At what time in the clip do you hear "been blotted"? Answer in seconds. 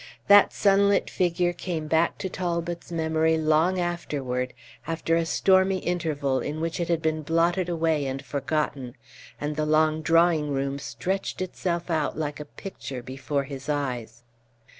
7.03-7.69